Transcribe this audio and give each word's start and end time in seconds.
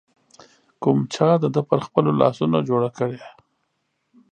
کوم 0.81 0.99
چا 1.13 1.29
د 1.41 1.45
ده 1.55 1.61
پر 1.69 1.79
خپلو 1.87 2.11
لاسونو 2.21 2.57
جوړه 2.69 2.89
کړې 2.97 3.19